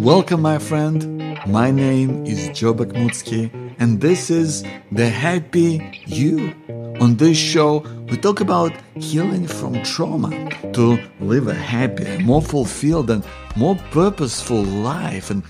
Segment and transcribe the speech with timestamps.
[0.00, 1.38] Welcome, my friend.
[1.46, 6.54] My name is Joe Bakhmutsky, and this is The Happy You.
[7.02, 10.30] On this show, we talk about healing from trauma
[10.72, 13.22] to live a happier, more fulfilled, and
[13.56, 15.28] more purposeful life.
[15.28, 15.42] And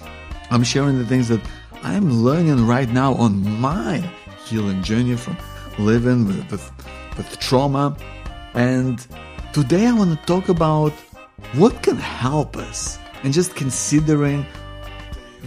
[0.51, 1.41] I'm sharing the things that
[1.85, 3.99] I'm learning right now on my
[4.47, 5.37] healing journey from
[5.79, 6.73] living with, with,
[7.17, 7.97] with trauma.
[8.55, 9.07] And
[9.53, 10.91] today I want to talk about
[11.55, 14.45] what can help us and just considering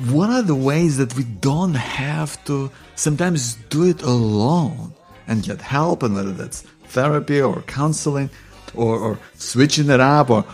[0.09, 4.93] what are the ways that we don't have to sometimes do it alone
[5.27, 8.29] and get help and whether that's therapy or counseling
[8.75, 10.45] or, or switching it up or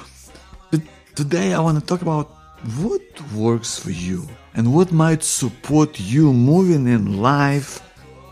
[0.72, 0.82] but
[1.16, 2.28] today i want to talk about
[2.78, 3.02] what
[3.34, 7.82] works for you and what might support you moving in life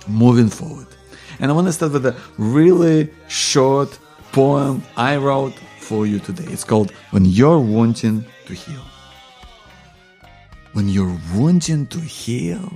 [0.07, 0.87] moving forward.
[1.39, 3.97] And i want to start with a really short
[4.31, 6.43] poem i wrote for you today.
[6.51, 8.83] It's called when you're wanting to heal
[10.77, 12.71] when you're wanting to heal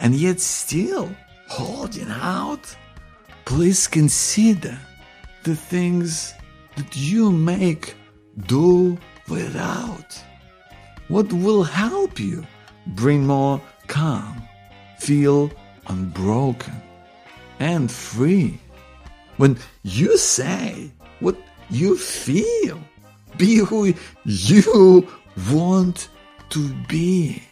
[0.00, 1.14] and yet still
[1.48, 2.74] holding out,
[3.44, 4.78] please consider
[5.42, 6.32] the things
[6.76, 7.94] that you make
[8.46, 8.96] do
[9.28, 10.18] without.
[11.08, 12.46] What will help you
[12.86, 14.42] bring more calm,
[14.98, 15.50] feel
[15.88, 16.80] unbroken
[17.58, 18.58] and free?
[19.36, 21.36] When you say what
[21.68, 22.80] you feel,
[23.36, 23.94] be who
[24.24, 25.08] you
[25.50, 26.08] want
[26.50, 27.42] to be,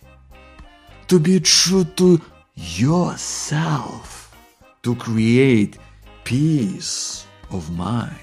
[1.09, 2.21] to be true to
[2.55, 4.37] yourself,
[4.83, 5.79] to create
[6.25, 8.17] peace of mind.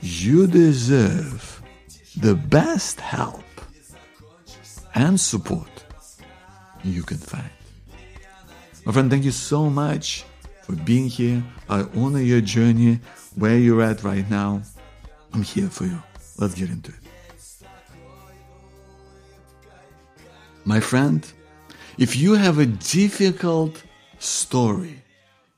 [0.00, 1.62] You deserve
[2.16, 3.42] the best help
[4.94, 5.68] and support
[6.82, 7.50] you can find.
[8.84, 10.24] My friend, thank you so much
[10.62, 11.42] for being here.
[11.68, 13.00] I honor your journey,
[13.34, 14.62] where you're at right now.
[15.32, 16.02] I'm here for you.
[16.36, 16.98] Let's get into it.
[20.64, 21.30] My friend,
[21.98, 23.82] if you have a difficult
[24.18, 25.02] story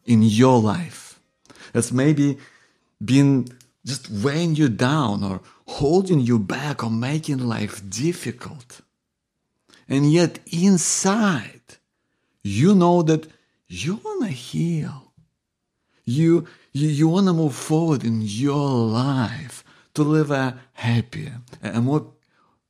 [0.04, 1.20] in your life
[1.72, 2.38] that's maybe
[3.02, 3.46] been
[3.84, 8.80] just weighing you down or holding you back or making life difficult,
[9.88, 11.60] and yet inside
[12.42, 13.26] you know that
[13.68, 15.12] you want to heal,
[16.04, 19.64] you, you, you want to move forward in your life
[19.96, 22.12] to live a happier, a more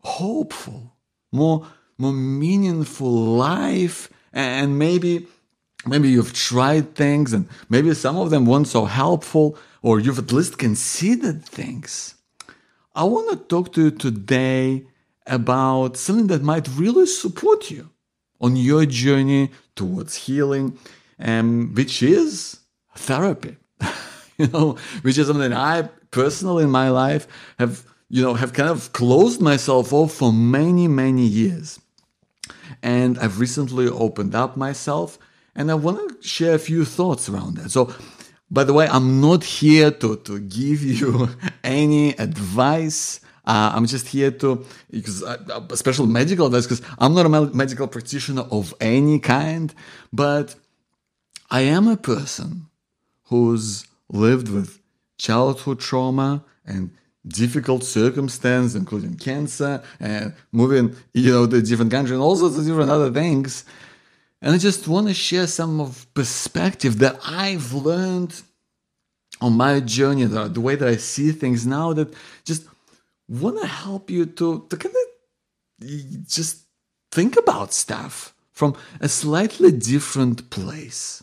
[0.00, 0.96] hopeful,
[1.32, 1.66] more
[1.98, 4.10] more meaningful life.
[4.32, 5.26] And maybe
[5.86, 10.32] maybe you've tried things and maybe some of them weren't so helpful or you've at
[10.32, 12.14] least considered things.
[12.94, 14.86] I want to talk to you today
[15.26, 17.90] about something that might really support you
[18.40, 20.78] on your journey towards healing
[21.18, 22.60] um, which is
[22.96, 23.56] therapy.
[24.38, 25.88] You know which is something i
[26.20, 27.24] personally in my life
[27.62, 27.74] have
[28.14, 31.68] you know have kind of closed myself off for many many years
[32.82, 35.18] and I've recently opened up myself
[35.54, 37.70] and I want to share a few thoughts around that.
[37.70, 37.92] So,
[38.50, 41.28] by the way, I'm not here to, to give you
[41.64, 43.20] any advice.
[43.44, 47.86] Uh, I'm just here to, because uh, special medical advice, because I'm not a medical
[47.86, 49.72] practitioner of any kind,
[50.12, 50.54] but
[51.50, 52.66] I am a person
[53.24, 54.80] who's lived with
[55.18, 56.90] childhood trauma and
[57.26, 62.64] difficult circumstance, including cancer and moving, you know, to different country and all sorts of
[62.64, 63.64] different other things.
[64.40, 68.42] And I just want to share some of perspective that I've learned
[69.40, 72.64] on my journey, the, the way that I see things now that just
[73.28, 76.62] want to help you to, to kind of just
[77.10, 81.22] think about stuff from a slightly different place.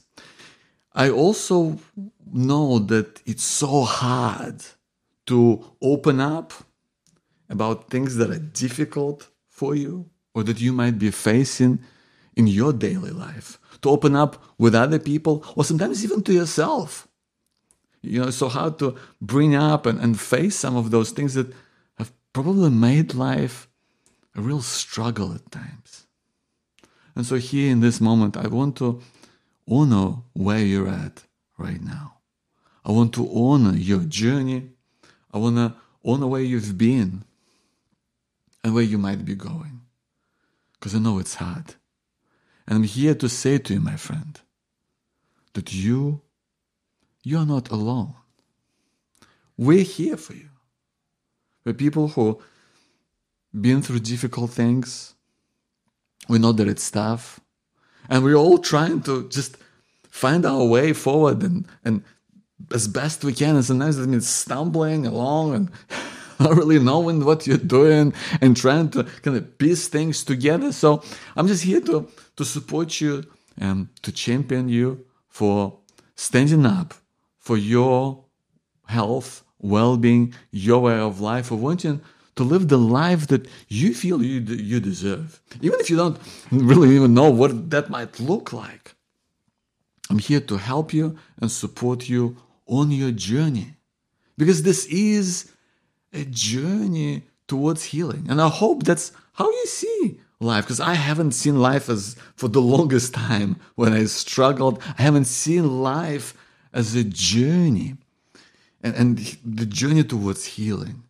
[0.95, 1.79] I also
[2.31, 4.63] know that it's so hard
[5.25, 6.53] to open up
[7.49, 11.79] about things that are difficult for you or that you might be facing
[12.35, 17.07] in your daily life, to open up with other people or sometimes even to yourself.
[18.01, 21.53] You know, so hard to bring up and, and face some of those things that
[21.97, 23.69] have probably made life
[24.35, 26.07] a real struggle at times.
[27.15, 28.99] And so, here in this moment, I want to
[29.69, 31.23] honor where you're at
[31.57, 32.17] right now.
[32.85, 34.73] I want to honor your journey
[35.33, 35.73] I want to
[36.05, 37.25] honor where you've been
[38.63, 39.81] and where you might be going.
[40.73, 41.75] Because I know it's hard.
[42.67, 44.39] And I'm here to say to you, my friend,
[45.53, 46.21] that you,
[47.23, 48.13] you are not alone.
[49.57, 50.49] We're here for you.
[51.65, 52.41] We're people who
[53.59, 55.15] been through difficult things.
[56.29, 57.39] We know that it's tough.
[58.09, 59.57] And we're all trying to just
[60.09, 62.03] find our way forward and, and
[62.73, 63.55] as best we can.
[63.55, 65.71] And sometimes it means stumbling along and
[66.39, 70.71] not really knowing what you're doing and trying to kind of piece things together.
[70.71, 71.03] So
[71.35, 73.23] I'm just here to, to support you
[73.57, 75.79] and to champion you for
[76.15, 76.93] standing up
[77.37, 78.23] for your
[78.87, 82.01] health, well-being, your way of life, for wanting
[82.35, 85.41] to live the life that you feel you, you deserve.
[85.61, 86.17] Even if you don't
[86.51, 88.95] really even know what that might look like.
[90.09, 92.37] I'm here to help you and support you
[92.67, 93.75] on your journey.
[94.37, 95.51] Because this is
[96.11, 98.25] a journey towards healing.
[98.29, 100.65] And I hope that's how you see life.
[100.65, 104.81] Because I haven't seen life as for the longest time when I struggled.
[104.97, 106.33] I haven't seen life
[106.73, 107.95] as a journey
[108.81, 111.03] and, and the journey towards healing.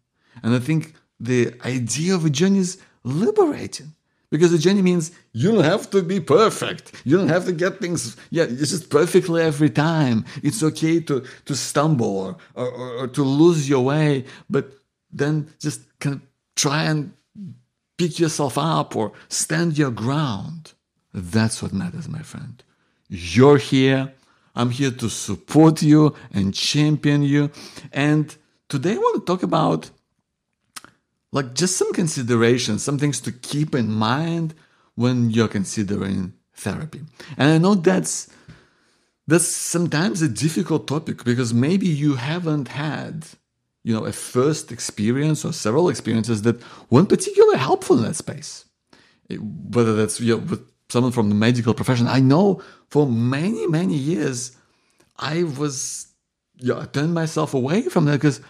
[0.44, 3.94] And I think the idea of a journey is liberating
[4.34, 6.92] because a journey means you don't have to be perfect.
[7.06, 10.26] You don't have to get things, yeah, it's just perfectly every time.
[10.42, 14.74] It's okay to, to stumble or, or, or to lose your way, but
[15.12, 16.22] then just kind of
[16.56, 17.14] try and
[17.98, 20.74] pick yourself up or stand your ground.
[21.14, 22.64] That's what matters, my friend.
[23.08, 24.14] You're here.
[24.56, 27.52] I'm here to support you and champion you.
[27.92, 28.36] And
[28.68, 29.92] today I want to talk about
[31.34, 34.54] like just some considerations, some things to keep in mind
[34.96, 37.02] when you're considering therapy.
[37.38, 38.30] And I know that's
[39.28, 43.26] that's sometimes a difficult topic because maybe you haven't had
[43.84, 48.66] you know a first experience or several experiences that weren't particularly helpful in that space
[49.30, 53.96] whether that's you know, with someone from the medical profession i know for many many
[53.96, 54.56] years
[55.18, 56.08] i was
[56.58, 58.42] you know, I turned myself away from that because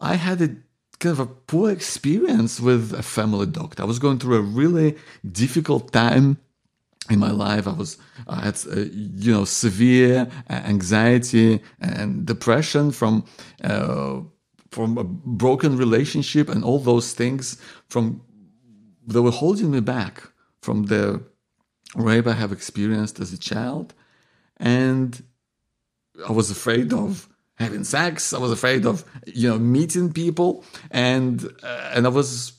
[0.00, 0.56] i had a
[1.00, 3.82] kind of a poor experience with a family doctor.
[3.82, 4.96] I was going through a really
[5.32, 6.36] difficult time
[7.08, 7.66] in my life.
[7.66, 7.98] I was
[8.28, 8.80] I had uh,
[9.24, 13.24] you know severe anxiety and depression from
[13.64, 14.20] uh,
[14.70, 18.20] from a broken relationship and all those things from
[19.06, 20.22] they were holding me back
[20.62, 21.22] from the
[21.96, 23.94] rape I have experienced as a child,
[24.58, 25.22] and
[26.28, 27.29] I was afraid of
[27.60, 28.32] having sex.
[28.32, 32.54] I was afraid of you know meeting people, and uh, and I was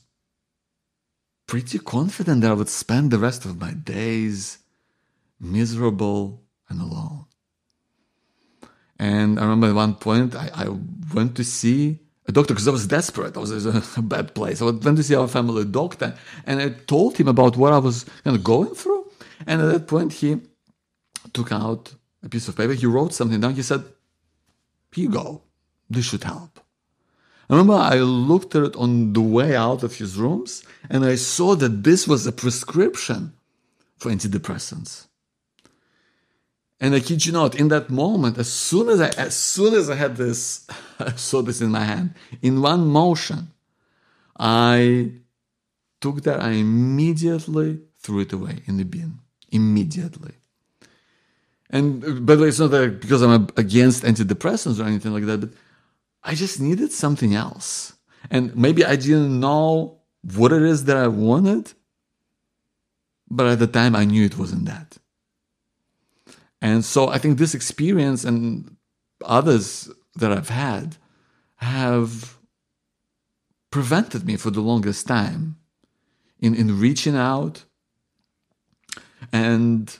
[1.46, 4.58] pretty confident that I would spend the rest of my days
[5.38, 7.26] miserable and alone.
[8.98, 10.68] And I remember at one point I, I
[11.12, 13.36] went to see a doctor because I was desperate.
[13.36, 14.62] I was in a bad place.
[14.62, 16.14] I went to see our family doctor,
[16.46, 18.04] and I told him about what I was
[18.42, 19.10] going through.
[19.46, 20.40] And at that point, he
[21.32, 22.74] took out a piece of paper.
[22.74, 23.54] He wrote something down.
[23.54, 23.82] He said,
[24.92, 25.42] here you go.
[25.88, 26.60] This should help.
[27.48, 31.16] I remember I looked at it on the way out of his rooms and I
[31.16, 33.34] saw that this was a prescription
[33.98, 35.06] for antidepressants.
[36.80, 39.88] And I kid you not, in that moment, as soon as I as soon as
[39.88, 40.66] I had this,
[40.98, 43.52] I saw this in my hand, in one motion,
[44.38, 45.12] I
[46.00, 49.20] took that, I immediately threw it away in the bin.
[49.50, 50.32] Immediately.
[51.72, 55.24] And uh, by the way, it's not that because I'm against antidepressants or anything like
[55.24, 55.50] that, but
[56.22, 57.94] I just needed something else.
[58.30, 59.98] And maybe I didn't know
[60.36, 61.72] what it is that I wanted,
[63.28, 64.98] but at the time I knew it wasn't that.
[66.60, 68.76] And so I think this experience and
[69.24, 70.96] others that I've had
[71.56, 72.38] have
[73.70, 75.56] prevented me for the longest time
[76.38, 77.64] in, in reaching out
[79.32, 79.98] and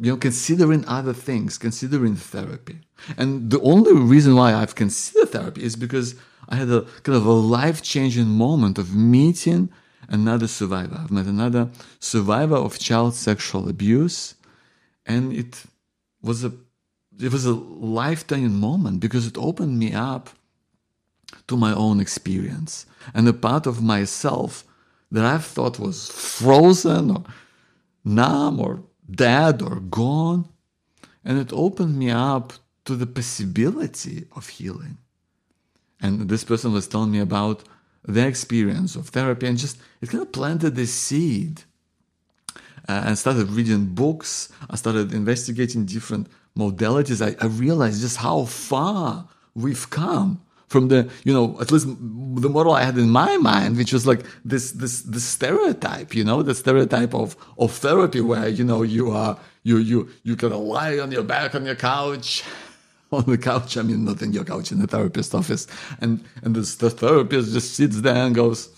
[0.00, 2.80] you know, considering other things, considering therapy.
[3.16, 6.14] And the only reason why I've considered therapy is because
[6.48, 9.70] I had a kind of a life changing moment of meeting
[10.08, 10.96] another survivor.
[10.98, 11.70] I've met another
[12.00, 14.34] survivor of child sexual abuse,
[15.06, 15.64] and it
[16.22, 16.52] was a
[17.20, 20.30] it was a lifetime moment because it opened me up
[21.46, 24.64] to my own experience and a part of myself
[25.10, 27.24] that I thought was frozen or
[28.04, 28.82] numb or
[29.14, 30.48] dead or gone.
[31.24, 32.52] And it opened me up
[32.84, 34.98] to the possibility of healing.
[36.00, 37.62] And this person was telling me about
[38.04, 41.62] their experience of therapy and just it kind of planted this seed.
[42.88, 44.48] Uh, and started reading books.
[44.68, 46.26] I started investigating different
[46.58, 47.24] modalities.
[47.24, 50.40] I, I realized just how far we've come
[50.72, 54.06] from the you know at least the model I had in my mind, which was
[54.06, 58.82] like this this this stereotype, you know, the stereotype of of therapy where you know
[58.82, 62.42] you are you you you kind of lie on your back on your couch.
[63.12, 65.66] On the couch, I mean, not in your couch in the therapist office,
[66.00, 68.70] and and this, the therapist just sits there and goes,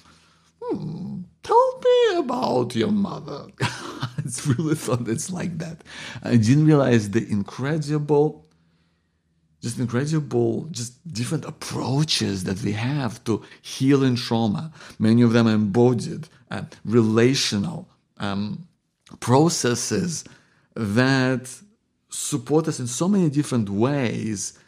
[0.60, 3.46] hmm, "Tell me about your mother."
[4.24, 5.84] it's really thought it's like that.
[6.24, 8.44] I didn't realize the incredible
[9.64, 14.70] just incredible, just different approaches that we have to healing trauma.
[14.98, 18.68] Many of them embodied uh, relational um,
[19.20, 20.24] processes
[20.74, 21.44] that
[22.10, 24.58] support us in so many different ways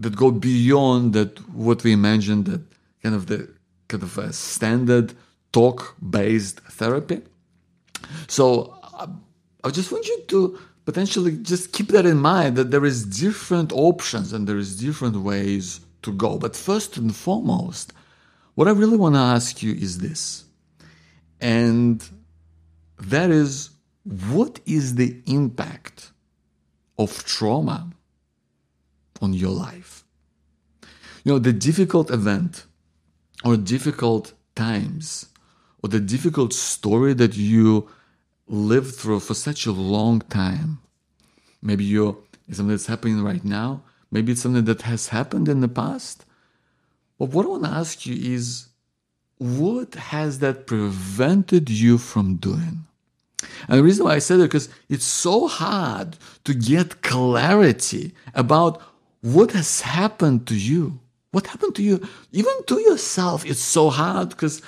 [0.00, 1.32] that go beyond that
[1.68, 2.62] what we imagined that
[3.04, 3.48] kind of the
[3.86, 5.14] kind of a standard
[5.52, 7.22] talk based therapy.
[8.26, 9.06] So I,
[9.62, 13.72] I just want you to potentially just keep that in mind that there is different
[13.72, 16.38] options and there is different ways to go.
[16.38, 17.92] But first and foremost,
[18.54, 20.44] what I really want to ask you is this.
[21.40, 22.06] And
[22.98, 23.70] that is
[24.04, 26.12] what is the impact
[26.98, 27.90] of trauma
[29.20, 30.04] on your life?
[31.24, 32.64] You know, the difficult event
[33.44, 35.26] or difficult times
[35.82, 37.88] or the difficult story that you
[38.50, 40.80] lived through for such a long time.
[41.62, 42.16] Maybe you're
[42.50, 43.82] something that's happening right now.
[44.10, 46.24] Maybe it's something that has happened in the past.
[47.18, 48.66] But what I want to ask you is
[49.38, 52.86] what has that prevented you from doing?
[53.68, 58.82] And the reason why I said it because it's so hard to get clarity about
[59.20, 60.98] what has happened to you.
[61.30, 62.06] What happened to you?
[62.32, 64.60] Even to yourself, it's so hard because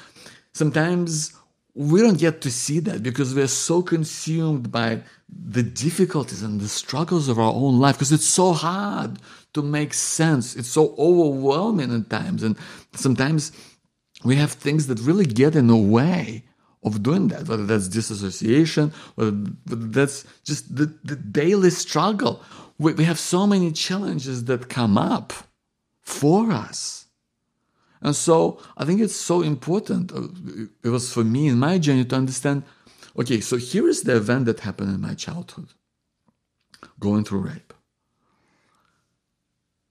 [0.53, 1.35] sometimes
[1.75, 6.69] we don't get to see that because we're so consumed by the difficulties and the
[6.69, 9.19] struggles of our own life because it's so hard
[9.55, 10.55] to make sense.
[10.55, 12.43] It's so overwhelming at times.
[12.43, 12.57] And
[12.95, 13.53] sometimes
[14.25, 16.45] we have things that really get in the way
[16.85, 19.33] of doing that, whether that's disassociation, whether
[19.67, 22.43] that's just the, the daily struggle.
[22.79, 25.33] We, we have so many challenges that come up
[26.01, 27.02] for us.
[28.03, 30.13] And so I think it's so important.
[30.13, 30.29] Uh,
[30.83, 32.65] it was for me in my journey to understand
[33.17, 35.69] okay, so here is the event that happened in my childhood
[36.99, 37.75] going through rape.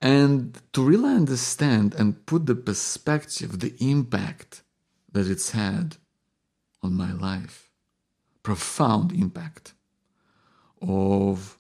[0.01, 4.63] And to really understand and put the perspective, the impact
[5.12, 5.98] that it's had
[6.82, 7.70] on my life,
[8.41, 9.74] profound impact
[10.82, 11.60] of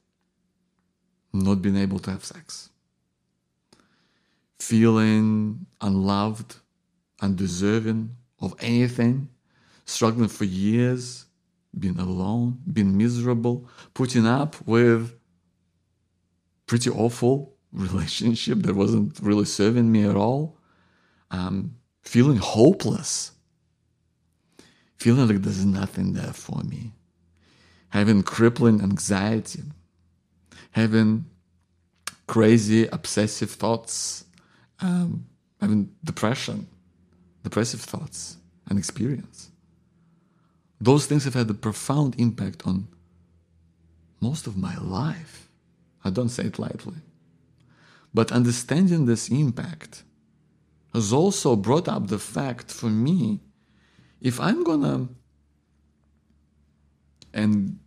[1.31, 2.70] not being able to have sex
[4.61, 6.57] feeling unloved,
[7.19, 9.27] undeserving of anything,
[9.85, 11.25] struggling for years,
[11.77, 15.15] being alone, being miserable, putting up with
[16.67, 20.59] pretty awful relationship that wasn't really serving me at all,
[21.31, 23.31] um, feeling hopeless,
[24.95, 26.91] feeling like there's nothing there for me,
[27.89, 29.63] having crippling anxiety,
[30.71, 31.25] having
[32.27, 34.25] crazy obsessive thoughts
[34.81, 35.25] um,
[35.59, 36.67] having depression,
[37.43, 39.51] depressive thoughts, and experience.
[40.79, 42.87] Those things have had a profound impact on
[44.19, 45.49] most of my life.
[46.03, 46.97] I don't say it lightly.
[48.13, 50.03] But understanding this impact
[50.93, 53.39] has also brought up the fact for me
[54.19, 55.07] if I'm gonna
[57.33, 57.79] and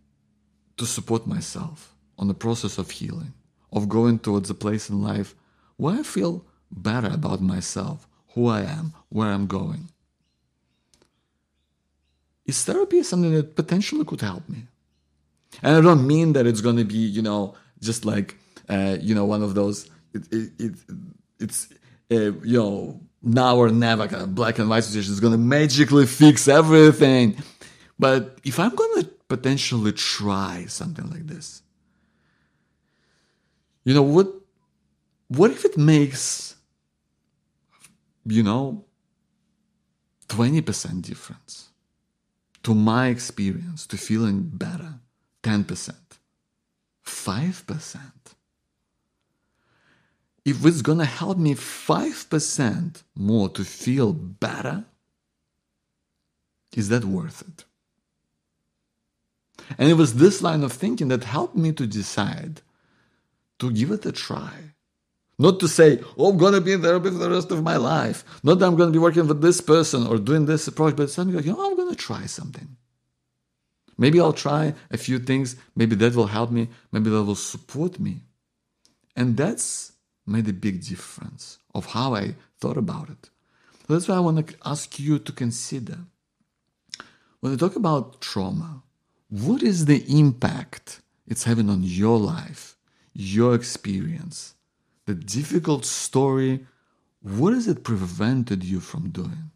[0.77, 3.33] to support myself on the process of healing,
[3.71, 5.35] of going towards a place in life
[5.77, 9.89] where I feel better about myself, who I am, where I'm going.
[12.45, 14.67] Is therapy something that potentially could help me?
[15.63, 18.37] And I don't mean that it's going to be, you know, just like,
[18.69, 20.73] uh, you know, one of those, it, it, it
[21.39, 21.69] it's,
[22.11, 25.39] uh, you know, now or never kind of black and white situation is going to
[25.39, 27.37] magically fix everything.
[27.97, 31.63] But if I'm going to potentially try something like this,
[33.83, 34.31] you know, what,
[35.29, 36.54] what if it makes
[38.25, 38.85] you know,
[40.27, 41.69] 20% difference.
[42.63, 44.95] To my experience to feeling better
[45.43, 45.93] 10%
[47.05, 47.99] 5%
[50.43, 54.85] if it's gonna help me 5% more to feel better
[56.75, 57.63] is that worth it?
[59.77, 62.61] And it was this line of thinking that helped me to decide
[63.59, 64.74] to give it a try
[65.37, 67.75] not to say, oh, I'm going to be in therapy for the rest of my
[67.77, 68.23] life.
[68.43, 71.15] Not that I'm going to be working with this person or doing this approach, but
[71.17, 72.77] like, you know, I'm going to try something.
[73.97, 75.55] Maybe I'll try a few things.
[75.75, 76.69] Maybe that will help me.
[76.91, 78.21] Maybe that will support me.
[79.15, 79.93] And that's
[80.25, 83.29] made a big difference of how I thought about it.
[83.87, 85.99] So that's why I want to ask you to consider
[87.39, 88.81] when we talk about trauma,
[89.29, 92.75] what is the impact it's having on your life,
[93.13, 94.54] your experience?
[95.05, 96.65] The difficult story,
[97.21, 99.51] what has it prevented you from doing?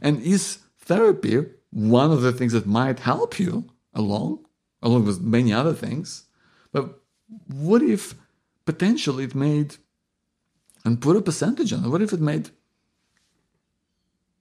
[0.00, 4.44] And is therapy one of the things that might help you along,
[4.82, 6.24] along with many other things?
[6.72, 7.00] But
[7.48, 8.14] what if
[8.64, 9.76] potentially it made,
[10.84, 11.88] and put a percentage on it.
[11.88, 12.50] What if it made,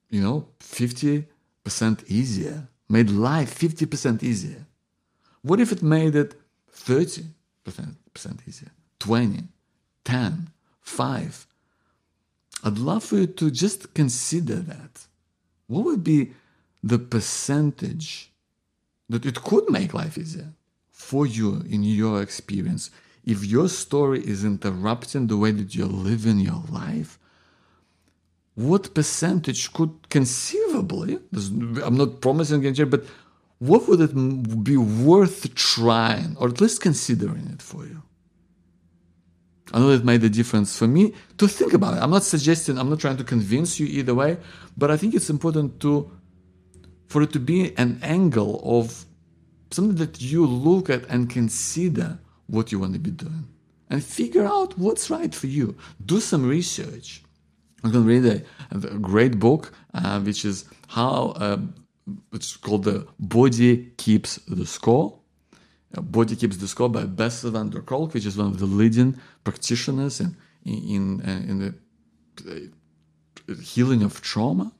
[0.09, 1.25] you know, 50%
[2.07, 2.67] easier?
[2.87, 4.65] Made life 50% easier?
[5.41, 6.39] What if it made it
[6.73, 8.71] 30% easier?
[8.99, 9.43] 20,
[10.05, 10.49] 10,
[10.81, 11.47] 5?
[12.63, 15.07] I'd love for you to just consider that.
[15.67, 16.31] What would be
[16.83, 18.31] the percentage
[19.07, 20.53] that it could make life easier
[20.91, 22.91] for you in your experience
[23.25, 27.17] if your story is interrupting the way that you're living your life?
[28.55, 31.19] What percentage could conceivably,
[31.83, 33.05] I'm not promising anything, but
[33.59, 38.01] what would it be worth trying or at least considering it for you?
[39.73, 42.03] I know it made a difference for me to think about it.
[42.03, 44.37] I'm not suggesting, I'm not trying to convince you either way,
[44.77, 46.11] but I think it's important to
[47.07, 49.05] for it to be an angle of
[49.71, 53.47] something that you look at and consider what you want to be doing
[53.89, 55.75] and figure out what's right for you.
[56.05, 57.23] Do some research.
[57.83, 61.57] I'm going to read a, a great book, uh, which is how uh,
[62.33, 65.18] it's called the Body Keeps the Score
[65.91, 69.17] Body Keeps the Score by Bessel van der Kolk, which is one of the leading
[69.43, 72.71] practitioners in, in, uh, in the
[73.49, 74.71] uh, healing of trauma.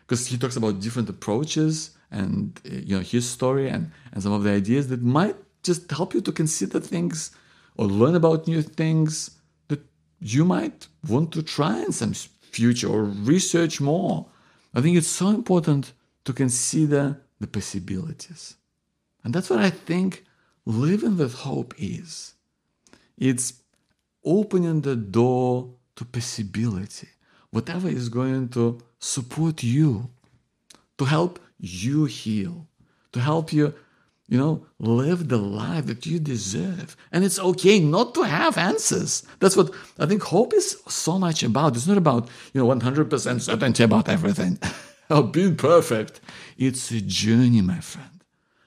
[0.00, 4.32] Because he talks about different approaches and uh, you know his story and, and some
[4.32, 7.30] of the ideas that might just help you to consider things
[7.76, 9.30] or learn about new things
[9.68, 9.80] that
[10.18, 14.26] you might want to try in some future or research more.
[14.74, 15.92] I think it's so important
[16.24, 18.56] to consider the possibilities.
[19.24, 20.24] And that's what I think
[20.66, 22.34] living with hope is
[23.16, 23.54] it's
[24.24, 27.08] opening the door to possibility,
[27.50, 30.10] whatever is going to support you,
[30.98, 32.66] to help you heal,
[33.12, 33.74] to help you,
[34.28, 36.96] you know, live the life that you deserve.
[37.12, 39.24] And it's okay not to have answers.
[39.40, 41.76] That's what I think hope is so much about.
[41.76, 44.58] It's not about, you know, 100% certainty about everything
[45.10, 46.20] or being perfect.
[46.56, 48.09] It's a journey, my friend.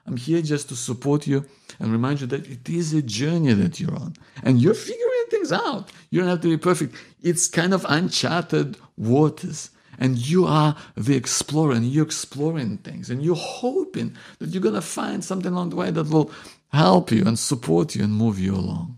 [0.06, 1.46] I'm here just to support you
[1.80, 4.14] and remind you that it is a journey that you're on.
[4.44, 5.92] And you're figuring things out.
[6.10, 6.96] You don't have to be perfect.
[7.22, 9.70] It's kind of uncharted waters.
[10.00, 14.74] And you are the explorer, and you're exploring things, and you're hoping that you're going
[14.74, 16.32] to find something along the way that will
[16.74, 18.98] help you and support you and move you along.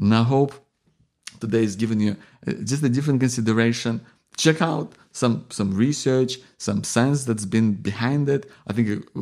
[0.00, 0.52] And I hope
[1.40, 4.00] today is giving you uh, just a different consideration.
[4.36, 8.50] Check out some some research, some science that's been behind it.
[8.66, 9.20] I think uh,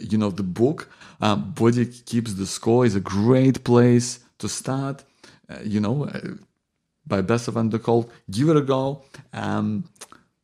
[0.00, 0.90] you know the book
[1.20, 5.04] um, body keeps the score is a great place to start
[5.48, 6.20] uh, you know uh,
[7.06, 8.08] by Bessel van der Kolk.
[8.30, 9.02] Give it a go.
[9.32, 9.84] Um,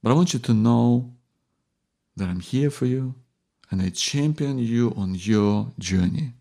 [0.06, 1.10] but i want you to know
[2.16, 3.12] that i'm here for you
[3.72, 6.32] and i champion you on your journey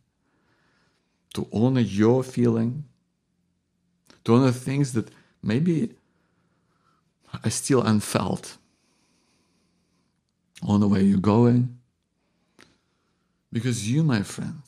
[1.33, 2.83] to honor your feeling
[4.23, 5.09] to honor things that
[5.41, 5.93] maybe
[7.43, 8.57] are still unfelt
[10.61, 11.74] on where you're going
[13.55, 14.61] because you, my friend,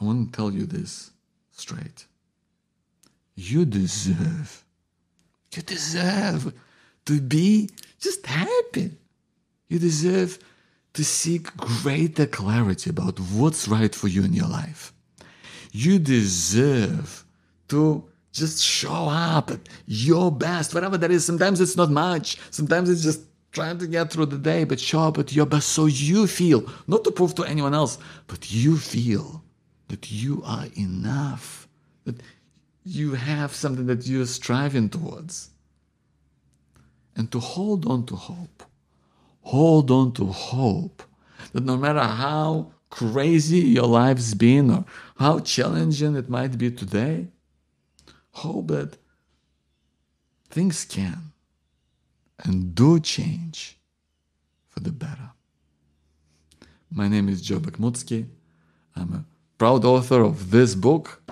[0.00, 1.12] I want to tell you this
[1.52, 2.06] straight.
[3.36, 4.64] You deserve,
[5.54, 6.52] you deserve
[7.06, 8.90] to be just happy.
[9.68, 10.40] You deserve
[10.94, 14.92] to seek greater clarity about what's right for you in your life.
[15.70, 17.24] You deserve
[17.68, 21.24] to just show up at your best, whatever that is.
[21.24, 23.20] Sometimes it's not much, sometimes it's just
[23.52, 26.68] trying to get through the day, but show up at your best so you feel,
[26.86, 29.44] not to prove to anyone else, but you feel
[29.88, 31.68] that you are enough,
[32.04, 32.22] that
[32.84, 35.50] you have something that you're striving towards.
[37.14, 38.64] And to hold on to hope.
[39.42, 41.02] Hold on to hope
[41.52, 44.84] that no matter how crazy your life's been or
[45.18, 47.28] how challenging it might be today,
[48.30, 48.96] hope that
[50.48, 51.31] things can
[52.42, 53.78] and do change
[54.68, 55.30] for the better.
[56.90, 58.26] My name is Joe Bakhmutsky.
[58.96, 59.24] I'm a
[59.58, 61.22] proud author of this book,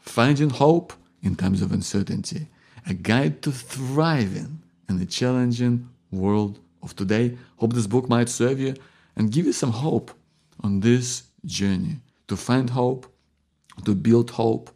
[0.00, 2.46] Finding Hope in Times of Uncertainty,
[2.86, 7.36] a guide to thriving in the challenging world of today.
[7.56, 8.74] Hope this book might serve you
[9.16, 10.12] and give you some hope
[10.62, 11.96] on this journey
[12.28, 13.12] to find hope,
[13.84, 14.70] to build hope,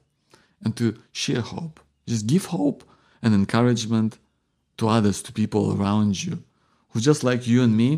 [0.65, 1.81] and to share hope.
[2.07, 2.85] Just give hope
[3.23, 4.19] and encouragement
[4.83, 6.43] to others, to people around you
[6.91, 7.91] who, just like you and me,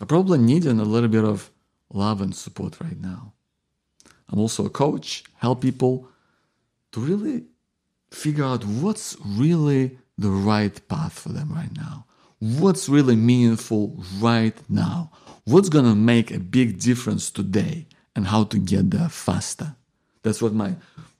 [0.00, 1.50] are probably needing a little bit of
[1.92, 3.32] love and support right now.
[4.28, 6.08] I'm also a coach, help people
[6.92, 7.44] to really
[8.10, 12.04] figure out what's really the right path for them right now.
[12.40, 15.12] What's really meaningful right now?
[15.44, 19.76] What's to make a big difference today and how to get there faster?
[20.22, 20.74] That's what my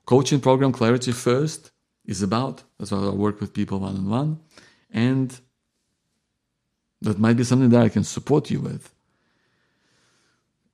[0.07, 1.71] coaching program Clarity First
[2.05, 2.65] is about.
[2.79, 4.41] That's why I work with people one on one.
[4.93, 5.39] And
[7.01, 8.93] that might be something that I can support you with.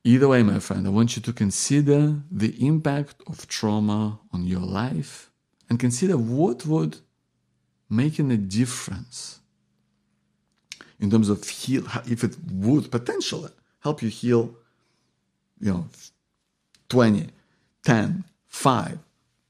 [0.03, 4.61] Either way, my friend, I want you to consider the impact of trauma on your
[4.61, 5.31] life
[5.69, 6.97] and consider what would
[7.89, 9.39] making a difference
[10.99, 14.55] in terms of heal if it would potentially help you heal
[15.59, 15.87] you know
[16.89, 17.29] 20
[17.83, 18.99] 10 5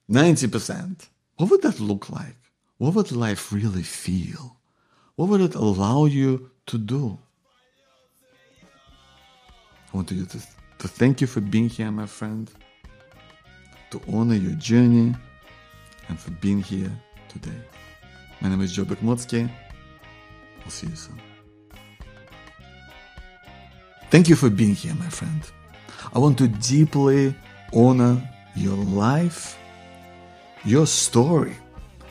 [0.10, 2.38] 90% what would that look like?
[2.78, 4.55] What would life really feel
[5.16, 7.18] what would it allow you to do
[9.94, 10.40] i want you to,
[10.80, 12.52] to thank you for being here my friend
[13.92, 15.16] to honor your journey
[16.10, 16.92] and for being here
[17.30, 17.62] today
[18.42, 19.50] my name is Joe Bakhmutsky.
[20.64, 21.20] I'll see you soon.
[24.12, 25.42] Thank you for being here, my friend.
[26.14, 27.36] I want to deeply
[27.74, 28.22] honor
[28.56, 29.58] your life,
[30.64, 31.56] your story,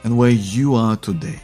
[0.03, 1.41] and where you are today.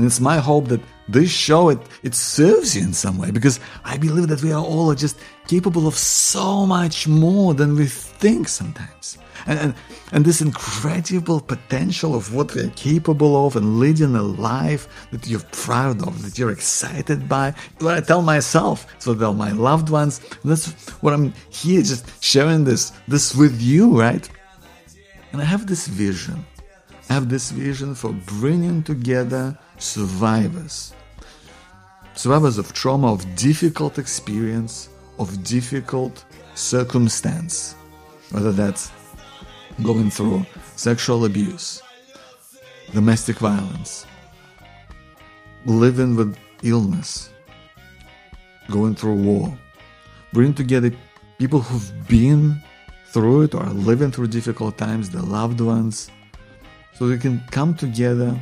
[0.00, 3.60] And it's my hope that this show it, it serves you in some way because
[3.84, 8.48] I believe that we are all just capable of so much more than we think
[8.48, 9.18] sometimes.
[9.46, 9.74] And, and,
[10.12, 15.26] and this incredible potential of what we are capable of and leading a life that
[15.26, 17.52] you're proud of, that you're excited by.
[17.80, 20.22] What I tell myself, so tell my loved ones.
[20.46, 24.26] That's what I'm here just sharing this, this with you, right?
[25.32, 26.42] And I have this vision.
[27.10, 30.94] I have this vision for bringing together survivors.
[32.14, 34.88] Survivors of trauma, of difficult experience,
[35.18, 37.74] of difficult circumstance.
[38.30, 38.92] Whether that's
[39.82, 41.82] going through sexual abuse,
[42.92, 44.06] domestic violence,
[45.64, 47.30] living with illness,
[48.70, 49.56] going through war.
[50.32, 50.92] Bring together
[51.38, 52.62] people who've been
[53.06, 56.10] through it or are living through difficult times, their loved ones,
[56.94, 58.38] so we can come together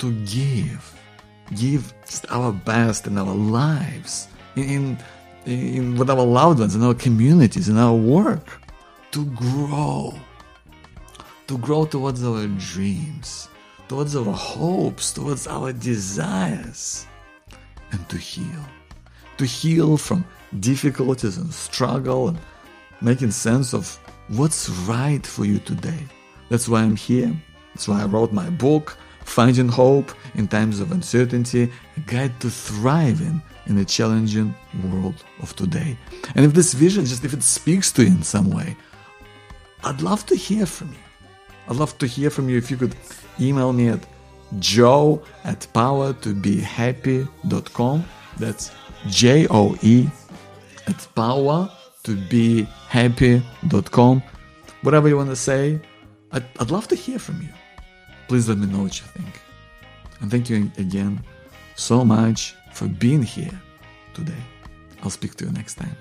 [0.00, 0.94] to give,
[1.54, 1.94] give
[2.28, 4.98] our best in our lives, in,
[5.46, 8.60] in with our loved ones, in our communities, in our work,
[9.12, 10.12] to grow
[11.50, 13.48] to grow towards our dreams,
[13.88, 17.08] towards our hopes, towards our desires,
[17.90, 18.64] and to heal.
[19.38, 20.24] To heal from
[20.60, 22.38] difficulties and struggle and
[23.00, 26.04] making sense of what's right for you today.
[26.50, 27.34] That's why I'm here.
[27.74, 32.50] That's why I wrote my book, Finding Hope in Times of Uncertainty, a guide to
[32.50, 34.54] thriving in a challenging
[34.84, 35.96] world of today.
[36.34, 38.76] And if this vision, just if it speaks to you in some way,
[39.84, 40.98] I'd love to hear from you.
[41.68, 42.96] I'd love to hear from you if you could
[43.40, 44.04] email me at
[44.58, 48.04] joe at power2behappy.com.
[48.38, 48.72] That's
[49.08, 50.08] J O E
[50.86, 51.70] at power
[52.02, 54.22] to be happy.com.
[54.82, 55.80] Whatever you want to say,
[56.32, 57.48] I'd, I'd love to hear from you.
[58.30, 59.40] Please let me know what you think.
[60.20, 61.20] And thank you again
[61.74, 63.50] so much for being here
[64.14, 64.42] today.
[65.02, 65.96] I'll speak to you next time.